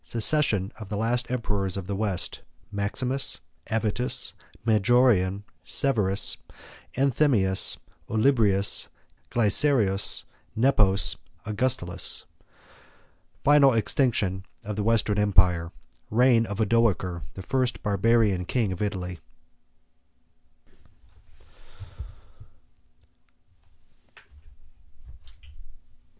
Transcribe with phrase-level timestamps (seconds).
[0.03, 2.39] —Succession Of The Last Emperors Of The West,
[2.71, 4.33] Maximus, Avitus,
[4.65, 6.37] Majorian, Severus,
[6.97, 7.77] Anthemius,
[8.09, 8.87] Olybrius,
[9.29, 10.23] Glycerius,
[10.55, 19.19] Nepos, Augustulus.—Total Extinction Of The Western Empire.—Reign Of Odoacer, The First Barbarian King Of Italy.